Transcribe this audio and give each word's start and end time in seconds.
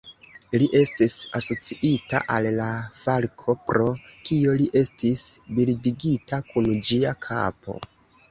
Li 0.61 0.67
estis 0.77 1.11
asociita 1.39 2.21
al 2.35 2.47
la 2.59 2.69
falko, 3.01 3.53
pro 3.69 3.91
kio 4.29 4.55
li 4.63 4.67
estis 4.81 5.25
bildigita 5.59 6.43
kun 6.51 6.73
ĝia 6.91 7.13
kapo. 7.27 7.77